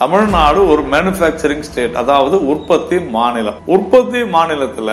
[0.00, 3.60] தமிழ்நாடு ஒரு manufacturing state அதாவது உற்பத்தி மாநிலம்.
[3.74, 4.90] உற்பத்தி மாநிலத்தில்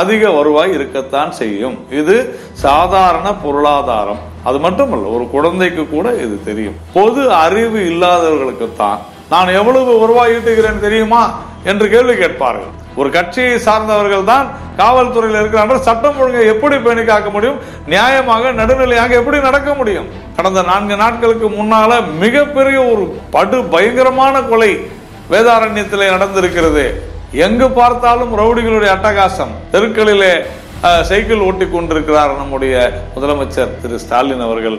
[0.00, 1.76] அதிக வருவாய் இருக்கத்தான் செய்யும்.
[2.00, 2.16] இது
[2.64, 4.20] சாதாரண பொருளாதாரம்.
[4.48, 6.76] அது மட்டுமல்ல ஒரு குழந்தைக்கு கூட இது தெரியும்.
[6.96, 9.00] பொது அறிவு இல்லாதவர்களுக்கு தான்
[9.32, 11.22] நான் எவ்வளவு வருவாய் ஈட்டுகிறேன் தெரியுமா
[11.70, 12.70] என்று கேள்வி கேட்பார்கள்.
[13.00, 14.46] ஒரு கட்சியை சார்ந்தவர்கள் தான்
[14.78, 15.80] காவல்துறையில் இருக்கிறார்கள்.
[15.88, 17.58] சட்டம் ஒழுங்கை எப்படி பயணி காக்க முடியும்?
[17.92, 20.08] நியாயமாக நடுநிலையாக எப்படி நடக்க முடியும்?
[20.36, 23.04] கடந்த நான்கு நாட்களுக்கு முன்னால மிகப்பெரிய ஒரு
[23.34, 24.70] படு பயங்கரமான கொலை
[25.32, 26.86] வேதாரண்யத்திலே நடந்திருக்கிறது.
[27.46, 29.52] எங்கு பார்த்தாலும் ரவுடிகளுடைய அட்டகாசம்.
[29.74, 30.32] தெருக்களிலே
[31.10, 32.74] சைக்கிள் ஓட்டி கொண்டிருக்கிறார் நம்முடைய
[33.14, 34.78] முதலமைச்சர் திரு ஸ்டாலின் அவர்கள்.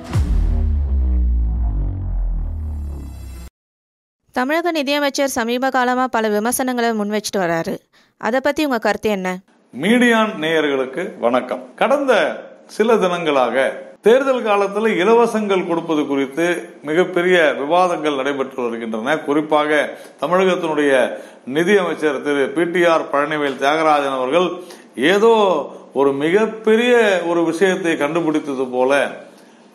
[4.39, 7.73] தமிழக நிதியமைச்சர் சமீப காலமாக பல விமர்சனங்களை முன்வச்சிட்டு வராரு.
[8.17, 9.29] அதை பற்றி உங்கள் கருத்து என்ன?
[9.73, 11.63] மீடியான் நேயர்களுக்கு வணக்கம்.
[11.81, 12.11] கடந்த
[12.75, 13.55] சில தினங்களாக
[14.01, 16.45] தேர்தல் காலத்தில் இலவசங்கள் கொடுப்பது குறித்து
[16.89, 19.17] மிகப்பெரிய விவாதங்கள் நடைபெற்று வருகின்றன.
[19.17, 19.89] குறிப்பாக
[20.21, 20.93] தமிழகத்தினுடைய
[21.57, 22.45] நிதியமைச்சர் திரு.
[22.55, 24.47] பிடிஆர் பழனிவேல் தியாகராஜன் அவர்கள்
[25.15, 25.33] ஏதோ
[25.93, 26.95] ஒரு மிகப்பெரிய
[27.27, 29.01] ஒரு விஷயத்தை கண்டுபிடித்தது போல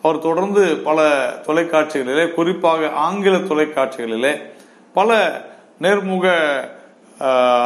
[0.01, 0.99] அவர் தொடர்ந்து பல
[1.47, 4.33] தொலைக்காட்சிகளிலே குறிப்பாக ஆங்கில தொலைக்காட்சிகளிலே
[4.97, 5.11] பல
[5.83, 6.27] நேர்முக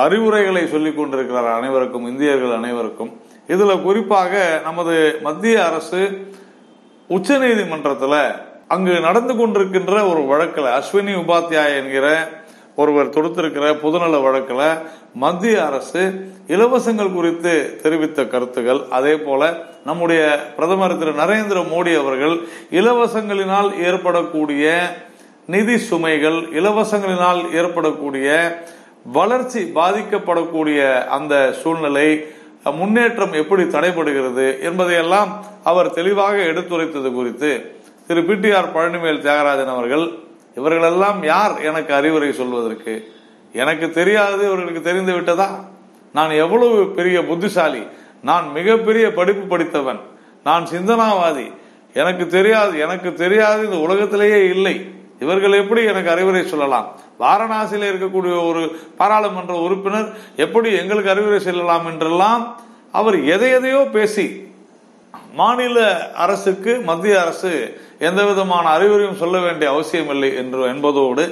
[0.06, 3.12] அறிவுரைகளை சொல்லிக் கொண்டிருக்கிறார் அனைவருக்கும் இந்தியர்கள் அனைவருக்கும்.
[3.54, 4.34] இதுல குறிப்பாக
[4.68, 4.96] நமது
[5.28, 6.02] மத்திய அரசு
[7.16, 8.16] உச்சநீதிமன்றத்துல
[8.74, 12.08] அங்கு நடந்து கொண்டிருக்கின்ற ஒரு வழக்கில் அஸ்வினி உபாத்யாய் என்கிற
[12.82, 14.68] ஒருவர் தொடுத்திருக்கிற பொதுநல வழக்கில்
[15.24, 16.02] மத்திய அரசு
[16.48, 18.82] இலவசங்கள் குறித்து தெரிவித்த கருத்துகள்.
[18.98, 19.52] அதே போல
[19.86, 20.24] நம்முடைய
[20.56, 22.36] பிரதமர் திரு நரேந்திர மோடி அவர்கள்
[22.80, 24.66] இலவசங்களினால் ஏற்படக்கூடிய
[25.50, 28.60] நிதி சுமைகள் இலவசங்களினால் ஏற்படக்கூடிய
[29.06, 32.28] வளர்ச்சி பாதிக்கப்படக்கூடிய அந்த சூழ்நிலை
[32.64, 37.76] முன்னேற்றம் எப்படி தடைபடுகிறது என்பதையெல்லாம் அவர் தெளிவாக எடுத்துரைத்தது குறித்து
[38.08, 40.10] திரு பிடிஆர் பழனிவேல் தியாகராஜன் அவர்கள்
[40.56, 41.60] இவர்களெல்லாம் யார்?
[41.60, 43.14] எனக்கு அறிவுரை சொல்வதற்கு.
[43.54, 45.66] எனக்கு தெரியாது இவர்களுக்கு தெரிந்து விட்டதா?
[46.14, 47.88] நான் எவ்வளவு பெரிய புத்திசாலி?
[48.22, 50.00] நான் மிகப்பெரிய படிப்பு படித்தவன்.
[50.44, 51.52] நான் சிந்தனாவாதி.
[51.94, 54.98] எனக்கு தெரியாது எனக்கு தெரியாது இந்த உலகத்திலேயே இல்லை.
[55.22, 56.88] இவர்கள் எப்படி எனக்கு அறிவுரை சொல்லலாம்?
[57.20, 58.62] வாரணாசியில் இருக்கக்கூடிய ஒரு
[58.98, 62.44] பாராளுமன்ற உறுப்பினர் எப்படி எங்களுக்கு அறிவுரை சொல்லலாம் என்றெல்லாம்
[62.94, 64.28] அவர் எதை எதையோ பேசி
[65.34, 65.78] மாநில
[66.18, 67.52] அரசுக்கு மத்திய அரசு
[68.00, 71.26] எந்த விதமான அறிவுரையும் சொல்ல வேண்டிய அவசியம் இல்லை என்று என்பதோடு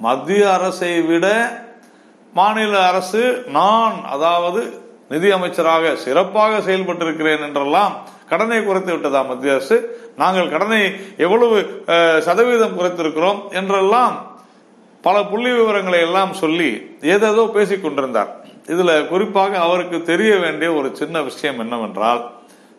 [0.00, 1.26] மத்திய அரசை விட
[2.34, 3.22] மாநில அரசு
[3.52, 4.60] நான் அதாவது
[5.08, 7.94] நிதி அமைச்சராக சிறப்பாக செயல்பட்டிருக்கிறேன் என்றெல்லாம்
[8.30, 9.76] கடனை குறைத்து விட்டதா மத்திய அரசு?
[10.22, 10.80] நாங்கள் கடனை
[11.24, 11.56] எவ்வளவு
[12.26, 14.16] சதவீதம் குறைத்திருக்கிறோம் என்றெல்லாம்
[15.06, 16.70] பல புள்ளி விவரங்களை எல்லாம் சொல்லி
[17.14, 18.30] ஏதேதோ பேசிக் கொண்டிருந்தார்.
[18.72, 22.22] இதுல குறிப்பாக அவருக்கு தெரிய வேண்டிய ஒரு சின்ன விஷயம் என்னவென்றால்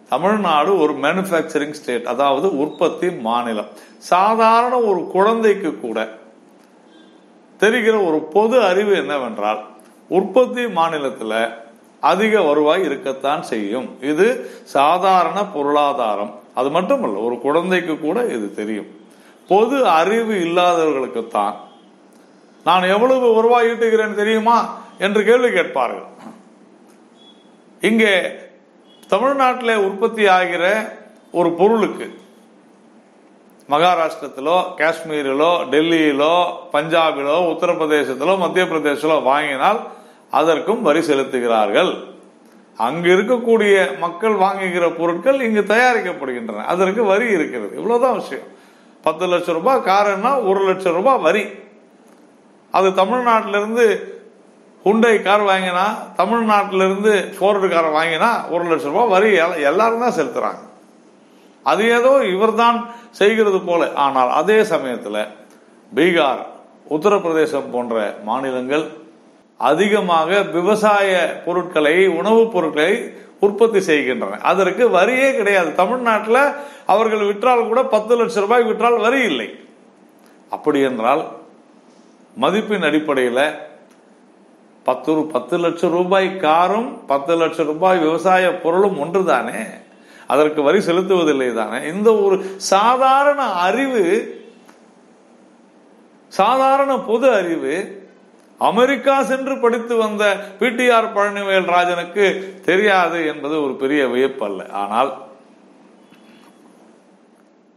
[0.10, 3.70] தமிழ்நாடு ஒரு மேனுஃபேக்சரிங் ஸ்டேட் அதாவது உற்பத்தி மாநிலம்.
[4.12, 5.98] சாதாரண ஒரு குழந்தைக்கு கூட
[7.60, 9.62] தெரிகிற ஒரு பொது அறிவு என்னவென்றால்
[10.18, 11.36] உற்பத்தி மாநிலத்தில்
[12.02, 13.88] அதிக வருவாய் இருக்கத்தான் செய்யும்.
[14.02, 14.28] இது
[14.64, 16.34] சாதாரண பொருளாதாரம்.
[16.54, 18.90] அது மட்டுமல்ல ஒரு குழந்தைக்கு கூட இது தெரியும்.
[19.48, 21.56] பொது அறிவு இல்லாதவர்களுக்குத்தான்.
[22.64, 26.08] நான் எவ்வளவு வருவாய் ஈட்டுகிறேன் தெரியுமா என்று கேள்வி கேட்பார்கள்.
[27.82, 28.32] இங்கே
[29.08, 30.94] தமிழ்நாட்டில் உற்பத்தி ஆகிற
[31.32, 32.08] ஒரு பொருளுக்கு
[33.70, 36.36] மகாராஷ்டிரத்திலோ காஷ்மீரிலோ டெல்லியிலோ
[36.74, 39.80] பஞ்சாபிலோ உத்தரப்பிரதேசத்திலோ மத்திய பிரதேசத்திலோ வாங்கினால்
[40.32, 42.04] அதற்கும் வரி செலுத்துகிறார்கள்.
[42.78, 46.66] அங்கு இருக்கக்கூடிய மக்கள் வாங்குகிற பொருட்கள் இங்கு தயாரிக்கப்படுகின்றன.
[46.66, 47.76] அதற்கு வரி இருக்கிறது.
[47.76, 48.46] இவ்வளவுதான் விஷயம்.
[49.02, 51.46] பத்து லட்சம் ரூபாய் காருன்னா ஒரு லட்சம் ரூபாய் வரி.
[52.72, 54.18] அது தமிழ்நாட்டிலிருந்து
[54.86, 55.86] ஹுண்டை கார் வாங்கினா
[56.18, 59.62] தமிழ்நாட்டிலிருந்து ஃபோர்டு கார் வாங்கினா ஒரு லட்சம் ரூபாய் வரி.
[59.64, 60.68] எல்லாரும் தான் செலுத்துறாங்க.
[61.64, 63.94] அது ஏதோ இவர்தான் செய்கிறது போல.
[63.94, 65.28] ஆனால் அதே சமயத்தில்
[65.96, 66.46] பீகார்
[66.90, 68.99] உத்தரப்பிரதேசம் போன்ற மாநிலங்கள்
[69.60, 74.38] அதிகமாக விவசாய பொருட்களை உணவுப் பொருட்களை உற்பத்தி செய்கின்றன.
[74.38, 75.76] அதற்கு வரியே கிடையாது.
[75.76, 76.52] தமிழ்நாட்டில்
[76.86, 79.60] அவர்கள் விற்றால் கூட பத்து லட்சம் ரூபாய் விற்றால் வரி இல்லை.
[80.50, 81.28] அப்படி என்றால்
[82.42, 83.56] மதிப்பின் அடிப்படையில்
[84.84, 89.68] பத்து ரூ- பத்து லட்சம் ரூபாய் காரும் பத்து லட்சம் ரூபாய் விவசாய பொருளும் ஒன்றுதானே?
[90.28, 91.88] அதற்கு வரி செலுத்துவதில்லை தானே?
[91.88, 94.38] இந்த ஒரு சாதாரண அறிவு
[96.28, 97.99] சாதாரண பொது அறிவு
[98.68, 100.24] அமெரிக்கா சென்று படித்து வந்த
[100.60, 102.26] பிடிஆர் பழனிவேல் ராஜனுக்கு
[102.68, 105.12] தெரியாது என்பது ஒரு பெரிய வியப்பு அல்ல ஆனால்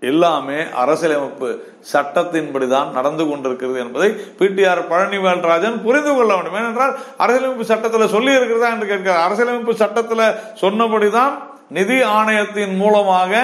[0.02, 1.49] எல்லாமே அரசியலமைப்பு
[1.93, 4.08] சட்டத்தின்படிதான் நடந்து கொண்டிருக்கிறது என்பதை
[4.38, 6.56] பிடிஆர் பழனிவேல் ராஜன் புரிந்து கொள்ள வேண்டும்.
[6.61, 6.94] ஏனென்றால்
[7.25, 9.25] அரசியலமைப்பு சட்டத்தில் சொல்லி இருக்கிறதா என்று கேட்கிறார்.
[9.26, 10.25] அரசியலமைப்பு சட்டத்தில்
[10.62, 11.35] சொன்னபடிதான்
[11.76, 13.43] நிதி ஆணையத்தின் மூலமாக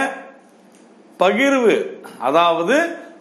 [1.20, 1.76] பகிர்வு
[2.28, 2.76] அதாவது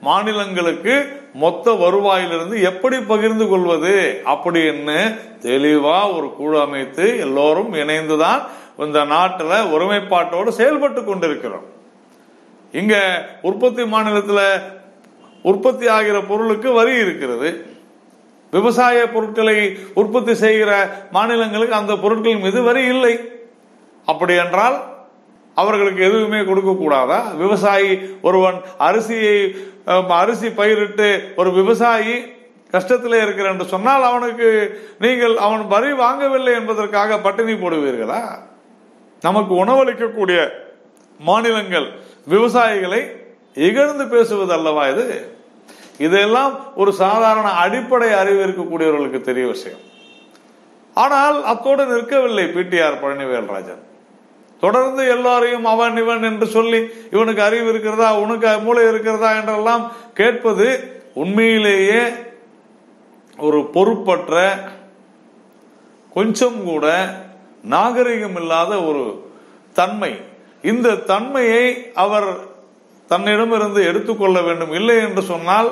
[0.07, 0.95] மாநிலங்களுக்கு
[1.37, 4.21] மொத்த வருவாயிலிருந்து எப்படி பகிர்ந்து கொள்வது?
[4.25, 8.41] அப்படின்னு தெளிவா ஒரு குழு அமைத்து எல்லோரும் இணைந்துதான்
[8.77, 11.65] இந்த நாட்டில் ஒருமைப்பாட்டோடு செயல்பட்டு கொண்டிருக்கிறோம்.
[12.71, 12.95] இங்க
[13.41, 14.61] உற்பத்தி மாநிலத்தில்
[15.43, 17.65] உற்பத்தி ஆகிற பொருளுக்கு வரி இருக்கிறது.
[18.51, 20.71] விவசாய பொருட்களை உற்பத்தி செய்கிற
[21.11, 23.19] மாநிலங்களுக்கு அந்த பொருட்கள் மீது வரி இல்லை.
[24.05, 24.77] அப்படி என்றால்
[25.55, 27.19] அவர்களுக்கு எதுவுமே கொடுக்க கூடாதா?
[27.37, 29.37] விவசாயி ஒருவன் அரிசியை
[29.87, 32.35] அரிசி பயிரிட்டு ஒரு விவசாயி
[32.73, 34.47] கஷ்டத்தில் இருக்கிற என்று சொன்னால் அவனுக்கு
[34.99, 38.39] நீங்கள் அவன் வரி வாங்கவில்லை என்பதற்காக பட்டினி போடுவீர்களா?
[39.21, 40.51] நமக்கு உணவளிக்கக்கூடிய
[41.19, 41.87] மாநிலங்கள்
[42.27, 43.01] விவசாயிகளை
[43.53, 45.35] இகழ்ந்து பேசுவது அல்லவா இது?
[45.97, 49.79] இதெல்லாம் ஒரு சாதாரண அடிப்படை அறிவு இருக்கக்கூடியவர்களுக்கு தெரிய விஷயம்.
[50.93, 53.81] ஆனால் அத்தோடு நிற்கவில்லை பிடிஆர் பழனிவேல்ராஜன்.
[54.59, 60.67] தொடர்ந்து எல்லாரையும் அவன் இவன் என்று சொல்லி இவனுக்கு அறிவு இருக்கிறதா உனக்கு மூளை இருக்கிறதா என்றெல்லாம் கேட்பது
[61.13, 62.01] உண்மையிலேயே
[63.37, 64.59] ஒரு பொறுப்பற்ற
[66.13, 66.85] கொஞ்சம் கூட
[67.61, 69.29] நாகரிகம் இல்லாத ஒரு
[69.73, 70.19] தன்மை.
[70.61, 72.29] இந்த தன்மையை அவர்
[73.07, 74.71] தன்னிடமிருந்து எடுத்துக்கொள்ள வேண்டும்.
[74.71, 75.69] இல்லை என்று சொன்னால்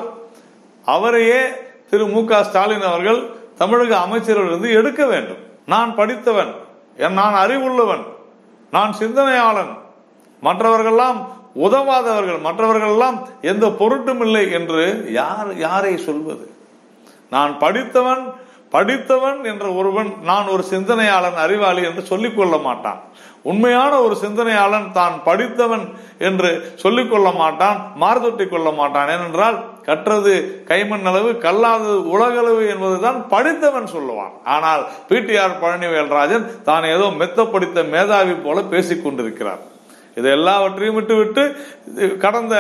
[0.85, 1.41] அவரையே
[1.89, 5.41] திரு மு க ஸ்டாலின் அவர்கள் தமிழக அமைச்சரிலிருந்து எடுக்க வேண்டும்.
[5.65, 6.53] நான் படித்தவன்
[6.97, 8.05] என் நான் அறிவுள்ளவன்.
[8.75, 9.74] நான் சிந்தனையாளன்.
[10.44, 11.19] மற்றவர்கள்லாம்
[11.54, 12.42] உதவாதவர்கள்.
[12.42, 16.51] மற்றவர்கள்லாம் எந்த பொருட்டும் இல்லை என்று யார் யாரை சொல்வது?
[17.30, 18.33] நான் படித்தவன்
[18.75, 23.01] படித்தவன் என்ற ஒருவன் நான் ஒரு சிந்தனையாளன் அறிவாளி என்று சொல்லிக் கொள்ள மாட்டான்.
[23.51, 25.83] உண்மையான ஒரு சிந்தனையாளன் தான் படித்தவன்
[26.27, 26.50] என்று
[26.83, 29.10] சொல்லிக் கொள்ள மாட்டான் மார்தொட்டி கொள்ள மாட்டான்.
[29.16, 29.57] ஏனென்றால்
[29.88, 30.33] கற்றது
[30.69, 34.33] கைமண் அளவு கல்லாதது உலகளவு என்பதுதான் படித்தவன் சொல்லுவான்.
[34.56, 39.63] ஆனால் பிடிஆர் பழனிவேல்ராஜன் தான் ஏதோ மெத்த படித்த மேதாவி போல பேசிக் கொண்டிருக்கிறார்.
[40.19, 41.44] இது எல்லாவற்றையும் விட்டுவிட்டு
[42.23, 42.56] கடந்த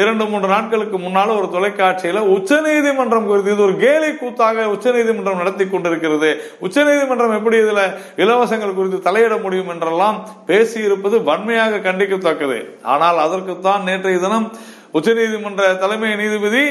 [0.00, 5.40] இரண்டு மூன்று நாட்களுக்கு முன்னால் ஒரு தொலைக்காட்சியில உச்ச நீதிமன்றம் குறித்து இது ஒரு கேலி கூத்தாக உச்ச நீதிமன்றம்
[5.42, 6.30] நடத்தி கொண்டிருக்கிறது.
[6.64, 7.82] உச்ச நீதிமன்றம் எப்படி இதுல
[8.24, 10.20] இலவசங்கள் குறித்து தலையிட முடியும் என்றெல்லாம்
[10.50, 12.58] பேசி இருப்பது வன்மையாக கண்டிக்கத்தக்கது.
[12.94, 14.48] ஆனால் அதற்குத்தான் நேற்றைய தினம்
[14.98, 16.64] உச்சநீதிமன்ற தலைமை நீதிபதி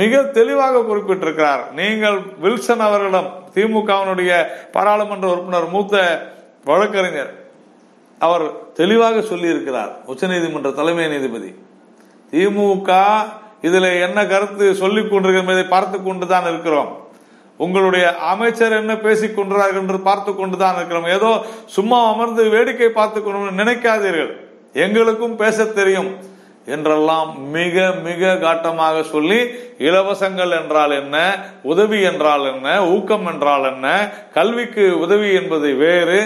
[0.00, 1.62] மிக தெளிவாக குறிப்பிட்டிருக்கிறார்.
[1.80, 4.32] நீங்கள் வில்சன் அவர்களிடம் திமுகவினுடைய
[4.76, 5.96] பாராளுமன்ற உறுப்பினர் மூத்த
[6.70, 7.32] வழக்கறிஞர்
[8.22, 8.44] அவர்
[8.78, 9.92] தெளிவாக சொல்லியிருக்கிறார்.
[10.10, 11.50] உச்சநீதிமன்ற தலைமை நீதிபதி.
[12.32, 12.90] திமுக
[13.68, 16.90] இதுல என்ன கருத்து சொல்லிக் கொண்டிருக்கிறதை பார்த்து கொண்டுதான் இருக்கிறோம்.
[17.64, 19.38] உங்களுடைய அமைச்சர் என்ன பேசிக்
[19.80, 21.08] என்று பார்த்து கொண்டுதான் இருக்கிறோம்.
[21.16, 21.30] ஏதோ
[21.76, 24.32] சும்மா அமர்ந்து வேடிக்கை பார்த்து கொண்டு நினைக்காதீர்கள்.
[24.84, 26.10] எங்களுக்கும் பேச தெரியும்
[26.74, 29.38] என்றெல்லாம் மிக மிக காட்டமாக சொல்லி
[29.88, 31.16] இலவசங்கள் என்றால் என்ன
[31.62, 33.86] உதவி என்றால் என்ன ஊக்கம் என்றால் என்ன
[34.34, 36.20] கல்விக்கு உதவி என்பது வேறு.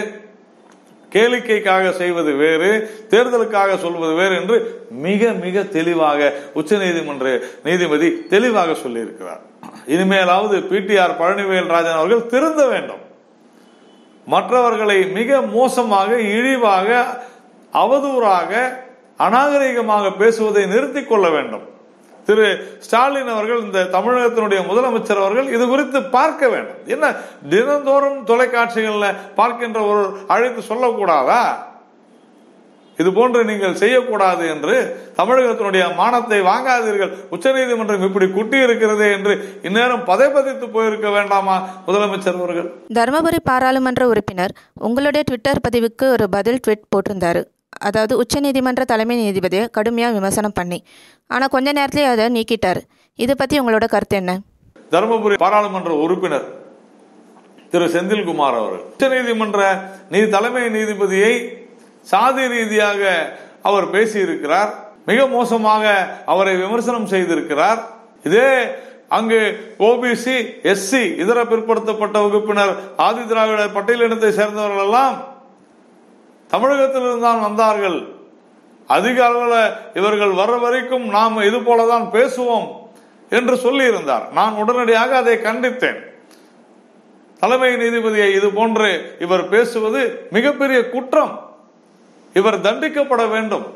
[1.17, 2.69] கேளிக்கைக்காக செய்வது வேறு
[3.09, 9.43] தேர்தலுக்காக சொல்வது வேறு என்று மிக மிக தெளிவாக உச்ச நீதிமன்ற நீதிபதி தெளிவாக சொல்லியிருக்கிறார்.
[9.87, 13.03] இனிமேலாவது பிடிஆர் பழனிவேல் ராஜன் அவர்கள் திருந்த வேண்டும்.
[14.25, 17.21] மற்றவர்களை மிக மோசமாக இழிவாக
[17.73, 18.51] அவதூறாக
[19.19, 21.65] அநாகரிகமாக பேசுவதை நிறுத்திக் கொள்ள வேண்டும்.
[22.27, 22.47] திரு
[22.85, 26.81] ஸ்டாலின் அவர்கள் இந்த தமிழகத்தினுடைய முதலமைச்சர் அவர்கள் இது குறித்து பார்க்க வேண்டும்.
[26.95, 27.05] என்ன
[27.53, 30.03] தினந்தோறும் தொலைக்காட்சிகளில் பார்க்கின்ற ஒரு
[30.35, 31.41] அழைத்து சொல்லக்கூடாதா?
[33.01, 34.75] இது போன்று நீங்கள் செய்யக்கூடாது என்று
[35.17, 37.11] தமிழகத்தினுடைய மானத்தை வாங்காதீர்கள்.
[37.35, 39.33] உச்சநீதிமன்றம் இப்படி குட்டி இருக்கிறது என்று
[39.67, 41.57] இந்நேரம் பதைபதித்து போயிருக்க வேண்டாமா
[41.87, 42.69] முதலமைச்சர் அவர்கள்?
[42.97, 44.55] தருமபுரி பாராளுமன்ற உறுப்பினர்
[44.87, 47.43] உங்களுடைய ட்விட்டர் பதிவுக்கு ஒரு பதில் ட்வீட் போட்டிருந்தாரு.
[47.87, 50.79] அதாவது உச்சநீதிமன்ற தலைமை நீதிபதியை கடுமையாக விமர்சனம் பண்ணி.
[51.33, 52.81] ஆனால் கொஞ்ச நேரத்திலே அதை நீக்கிட்டார்.
[53.23, 54.33] இதை பற்றி உங்களோட கருத்து என்ன?
[54.93, 56.47] தருமபுரி பாராளுமன்ற உறுப்பினர்
[57.71, 58.83] திரு செந்தில்குமார் அவர்கள்.
[58.93, 59.61] உச்சநீதிமன்ற
[60.13, 61.33] நீதி தலைமை நீதிபதியை
[62.11, 63.01] சாதி ரீதியாக
[63.69, 64.69] அவர் பேசியிருக்கிறார்.
[65.09, 65.85] மிக மோசமாக
[66.33, 67.79] அவரை விமர்சனம் செய்திருக்கிறார்.
[68.27, 68.49] இதே
[69.17, 69.39] அங்கு
[69.87, 70.37] ஓபிசி
[70.71, 72.73] எஸ்சி இதர பிற்படுத்தப்பட்ட வகுப்பினர்
[73.05, 75.15] ஆதி திராவிடர் பட்டியலினத்தை சேர்ந்தவர்கள் எல்லாம்
[76.47, 78.15] தமிழகத்திலிருந்து தான் வந்தார்கள்.
[78.87, 82.67] அதிக அளவில் இவர்கள் வர வரைக்கும் நாம் இது போலதான் பேசுவோம்
[83.29, 84.29] என்று சொல்லியிருந்தார்.
[84.31, 86.05] நான் உடனடியாக அதை கண்டித்தேன்.
[87.39, 91.39] தலைமை நீதிபதியை இது போன்று இவர் பேசுவது மிகப்பெரிய குற்றம்.
[92.33, 93.75] இவர் தண்டிக்கப்பட வேண்டும்.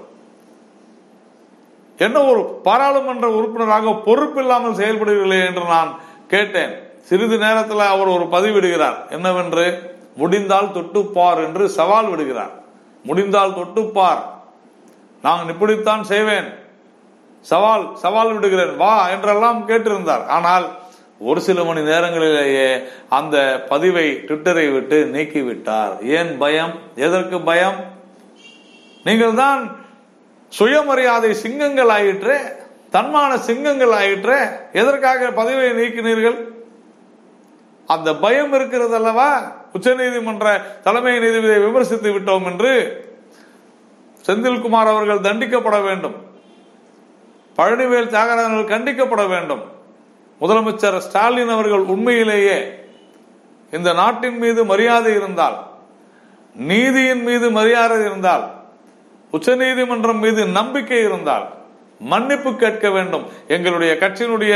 [1.98, 6.74] என்ன ஒரு பாராளுமன்ற உறுப்பினராக பொறுப்பில்லாமல் செயல்படுகிறீர்களே என்று நான் கேட்டேன்.
[7.01, 9.10] சிறிது நேரத்தில் அவர் ஒரு பதிவிடுகிறார்.
[9.10, 9.90] என்னவென்று?
[10.16, 12.61] முடிந்தால் தொட்டுப்பார் என்று சவால் விடுகிறார்.
[13.03, 14.24] முடிந்தால் தொட்டுப்பார்.
[15.22, 16.50] நான் இப்படித்தான் செய்வேன்.
[17.41, 18.77] சவால் சவால் விடுகிறேன்.
[18.77, 20.25] வா என்றெல்லாம் கேட்டிருந்தார்.
[20.25, 20.65] ஆனால்
[21.20, 25.93] ஒரு சில மணி நேரங்களிலேயே அந்த பதிவை ட்விட்டரை விட்டு நீக்கிவிட்டார்.
[26.17, 26.74] ஏன் பயம்?
[26.96, 27.79] எதற்கு பயம்?
[29.03, 29.62] நீங்கள் தான்
[30.50, 32.38] சுயமரியாதை சிங்கங்கள் ஆயிற்றே
[32.96, 34.39] தன்மான சிங்கங்கள் ஆயிற்றே
[34.74, 36.39] எதற்காக பதிவை நீக்கினீர்கள்?
[37.88, 39.29] அந்த பயம் இருக்கிறது அல்லவா
[39.74, 42.72] உச்சநீதிமன்ற தலைமை நீதிபதியை விமர்சித்து விட்டோம் என்று
[44.25, 46.16] செந்தில்குமார் அவர்கள் தண்டிக்கப்பட வேண்டும்.
[47.58, 49.63] பழனிவேல் தியாகராஜன் கண்டிக்கப்பட வேண்டும்.
[50.42, 52.80] முதலமைச்சர் ஸ்டாலின் அவர்கள் உண்மையிலேயே
[53.72, 55.58] இந்த நாட்டின் மீது மரியாதை இருந்தால்
[56.56, 58.51] நீதியின் மீது மரியாதை இருந்தால்
[59.32, 61.61] உச்சநீதிமன்றம் மீது நம்பிக்கை இருந்தால்
[62.12, 63.25] மன்னிப்பு கேட்க வேண்டும்.
[63.48, 64.55] எங்களுடைய கட்சியினுடைய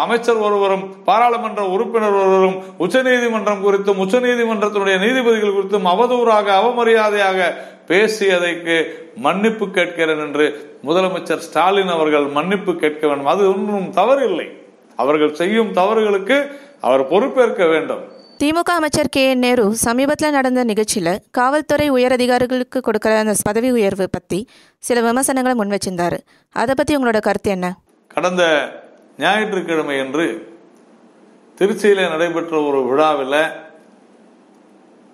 [0.00, 7.48] அமைச்சர் ஒருவரும் பாராளுமன்ற உறுப்பினர் ஒருவரும் உச்சநீதிமன்றம் குறித்தும் உச்சநீதிமன்றத்தினுடைய நீதிபதிகள் குறித்தும் அவதூறாக அவமரியாதையாக
[7.88, 8.76] பேசியதைக்கு
[9.16, 10.46] மன்னிப்பு கேட்கிறேன் என்று
[10.84, 13.32] முதலமைச்சர் ஸ்டாலின் அவர்கள் மன்னிப்பு கேட்க வேண்டும்.
[13.34, 14.48] அது ஒன்றும் தவறு இல்லை
[14.96, 16.38] அவர்கள் செய்யும் தவறுகளுக்கு
[16.80, 18.04] அவர் பொறுப்பேற்க வேண்டும்.
[18.38, 19.30] திமுக அமைச்சர் கே.
[19.30, 19.38] என்.
[19.38, 26.18] நேரு சமீபத்தில் நடந்த நிகழ்ச்சியில் காவல்துறை உயரதிகாரிகளுக்கு கொடுக்குற அந்த பதவி உயர்வு பற்றி சில விமர்சனங்களை முன் வச்சிருந்தார்.
[26.52, 27.78] அதை பற்றி உங்களோட கருத்து என்ன?
[28.06, 28.42] கடந்த
[29.18, 30.56] ஞாயிற்றுக்கிழமை அன்று
[31.58, 33.50] திருச்சியில் நடைபெற்ற ஒரு விழாவில்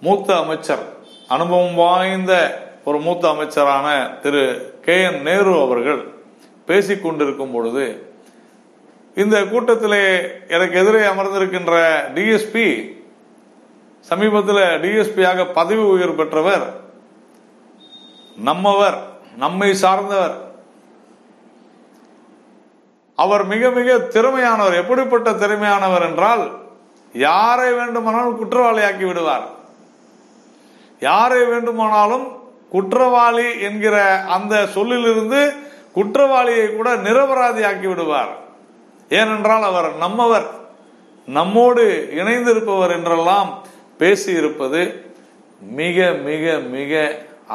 [0.01, 0.83] மூத்த அமைச்சர்
[1.29, 2.33] அனுபவம் வாய்ந்த
[2.85, 4.73] ஒரு மூத்த அமைச்சரான திரு.
[4.81, 5.03] கே.
[5.03, 5.23] என்.
[5.23, 6.09] நேரு அவர்கள்
[6.67, 8.11] பேசிக் கொண்டிருக்கும் பொழுது
[9.15, 10.05] இந்த கூட்டத்திலே
[10.49, 11.77] எனக்கு எதிரே அமர்ந்திருக்கின்ற
[12.15, 13.01] டிஎஸ்பி
[14.09, 16.65] சமீபத்தில் டிஎஸ்பியாக பதவி உயர்வு பெற்றவர்
[18.37, 18.99] நம்மவர்
[19.37, 20.35] நம்மை சார்ந்தவர்.
[23.17, 24.75] அவர் மிக மிக திறமையானவர்.
[24.75, 26.45] எப்படிப்பட்ட திறமையானவர் என்றால்
[27.13, 29.47] யாரை வேண்டுமானாலும் குற்றவாளியாக்கி விடுவார்.
[31.01, 32.27] யாரை வேண்டுமானாலும்
[32.71, 33.97] குற்றவாளி என்கிற
[34.37, 35.41] அந்த சொல்லிலிருந்து
[35.93, 38.33] குற்றவாளியை கூட நிரபராதியாக்கி விடுவார்.
[39.09, 40.49] ஏனென்றால் அவர் நம்மவர்
[41.27, 43.51] நம்மோடு இணைந்திருப்பவர் என்றெல்லாம்
[44.03, 44.83] பேசியிருப்பது
[45.81, 46.93] மிக மிக மிக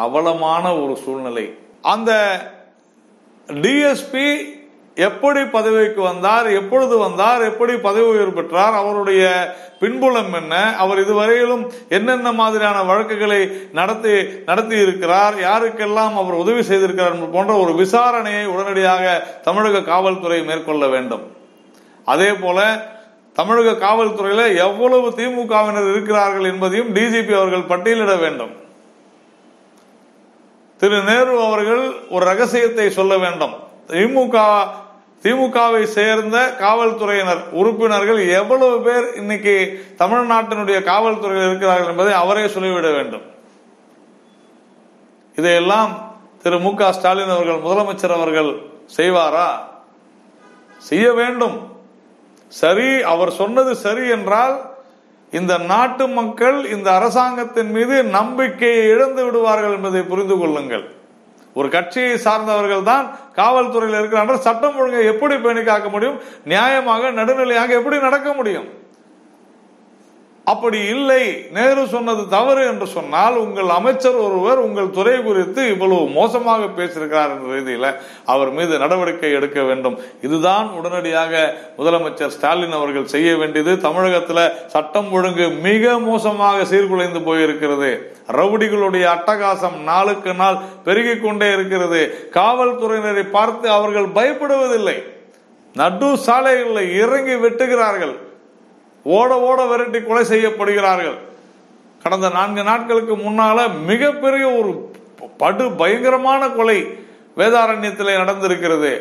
[0.05, 1.47] அவலமான ஒரு சூழ்நிலை.
[1.93, 2.11] அந்த
[3.47, 4.27] டிஎஸ்பி
[5.07, 9.23] எப்படி பதவிக்கு வந்தார் எப்பொழுது வந்தார் எப்படி பதவி உயர்வு பெற்றார் அவருடைய
[9.79, 11.63] பின்புலம் என்ன அவர் இதுவரையிலும்
[11.97, 13.39] என்னென்ன மாதிரியான வழக்குகளை
[13.79, 14.13] நடத்தி
[14.45, 19.05] நடத்தி இருக்கிறார் யாருக்கெல்லாம் அவர் உதவி செய்திருக்கிறார் என்பது போன்ற ஒரு விசாரணையை உடனடியாக
[19.43, 21.25] தமிழக காவல்துறை மேற்கொள்ள வேண்டும்.
[22.05, 22.59] அதே போல
[23.37, 28.53] தமிழக காவல்துறையில் எவ்வளவு திமுகவினர் இருக்கிறார்கள் என்பதையும் டிஜிபி அவர்கள் பட்டியலிட வேண்டும்.
[30.77, 33.53] திரு நேரு அவர்கள் ஒரு ரகசியத்தை சொல்ல வேண்டும்.
[33.87, 34.67] திமுக
[35.23, 43.25] திமுகவை சேர்ந்த காவல்துறையினர் உறுப்பினர்கள் எவ்வளவு பேர் இன்னைக்கு தமிழ்நாட்டினுடைய காவல்துறையில் இருக்கிறார்கள் என்பதை அவரே சொல்லிவிட வேண்டும்.
[45.35, 48.61] இதையெல்லாம் திரு மு க ஸ்டாலின் அவர்கள் முதலமைச்சர் அவர்கள்
[48.97, 49.47] செய்வாரா?
[50.77, 51.76] செய்ய வேண்டும்.
[52.47, 54.75] சரி அவர் சொன்னது சரி என்றால்
[55.31, 60.85] இந்த நாட்டு மக்கள் இந்த அரசாங்கத்தின் மீது நம்பிக்கையை இழந்து விடுவார்கள் என்பதை புரிந்து கொள்ளுங்கள்.
[61.53, 64.39] ஒரு கட்சியை சார்ந்தவர்கள் தான் காவல்துறையில் இருக்கிறார்கள்.
[64.39, 66.19] சட்டம் ஒழுங்கை எப்படி பேணி காக்க முடியும்?
[66.45, 68.67] நியாயமாக நடுநிலையாக எப்படி நடக்க முடியும்?
[70.51, 71.23] அப்படி இல்லை.
[71.55, 77.47] நேரு சொன்னது தவறு என்று சொன்னால் உங்கள் அமைச்சர் ஒருவர் உங்கள் துறை குறித்து இவ்வளவு மோசமாக பேசியிருக்கிறார் என்ற
[77.53, 77.87] ரீதியில்
[78.25, 79.97] அவர் மீது நடவடிக்கை எடுக்க வேண்டும்.
[80.21, 83.73] இதுதான் உடனடியாக முதலமைச்சர் ஸ்டாலின் அவர்கள் செய்ய வேண்டியது.
[83.77, 87.91] தமிழகத்தில் சட்டம் ஒழுங்கு மிக மோசமாக சீர்குலைந்து போயிருக்கிறது.
[88.39, 92.29] ரவுடிகளுடைய அட்டகாசம் நாளுக்கு நாள் பெருகிக் கொண்டே இருக்கிறது.
[92.33, 94.97] காவல்துறையினரை பார்த்து அவர்கள் பயப்படுவதில்லை.
[95.75, 98.15] நடு சாலைகளில் இறங்கி வெட்டுகிறார்கள்.
[99.15, 101.17] ஓட ஓட விரட்டி கொலை செய்யப்படுகிறார்கள்.
[102.03, 103.57] கடந்த நான்கு நாட்களுக்கு முன்னால
[103.89, 104.71] மிகப்பெரிய ஒரு
[105.41, 106.79] படு பயங்கரமான கொலை
[107.39, 108.91] வேதாரண்யத்தில் நடந்திருக்கிறது.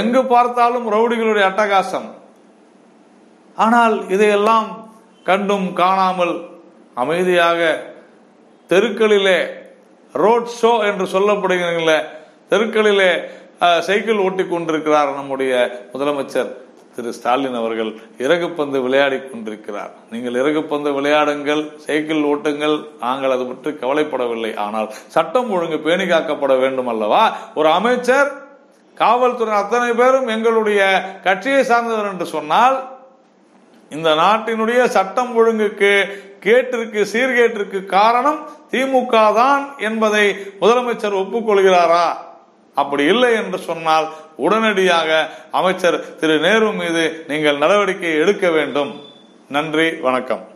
[0.00, 2.08] எங்கு பார்த்தாலும் ரவுடிகளுடைய அட்டகாசம்.
[3.64, 4.68] ஆனால் இதையெல்லாம்
[5.28, 6.34] கண்டும் காணாமல்
[7.02, 7.60] அமைதியாக
[8.70, 9.38] தெருக்களிலே
[10.22, 11.92] ரோட் ஷோ என்று சொல்லப்படுகிற
[12.52, 13.12] தெருக்களிலே
[13.86, 15.52] சைக்கிள் ஓட்டி கொண்டிருக்கிறார் நம்முடைய
[15.92, 16.50] முதலமைச்சர்.
[16.96, 17.90] திரு ஸ்டாலின் அவர்கள்
[18.24, 19.92] இறகுப்பந்து விளையாடி கொண்டிருக்கிறார்.
[20.12, 24.52] நீங்கள் இறகுப்பந்து விளையாடுங்கள் சைக்கிள் ஓட்டுங்கள் நாங்கள் அது பற்றி கவலைப்படவில்லை.
[24.66, 27.24] ஆனால் சட்டம் ஒழுங்கு பேணி காக்கப்பட வேண்டும் அல்லவா?
[27.58, 28.30] ஒரு அமைச்சர்
[28.96, 30.80] காவல்துறை அத்தனை பேரும் எங்களுடைய
[31.26, 32.76] கட்சியை சார்ந்தவர் என்று சொன்னால்
[33.96, 35.92] இந்த நாட்டினுடைய சட்டம் ஒழுங்குக்கு
[36.44, 38.38] கேட்டிற்கு சீர்கேட்டிற்கு காரணம்
[38.72, 40.24] திமுக தான் என்பதை
[40.60, 42.06] முதலமைச்சர் ஒப்புக்கொள்கிறாரா?
[42.74, 49.02] அப்படி இல்லை என்று சொன்னால் உடனடியாக அமைச்சர் திரு நேரு மீது நீங்கள் நடவடிக்கை எடுக்க வேண்டும்.
[49.48, 50.51] நன்றி வணக்கம்.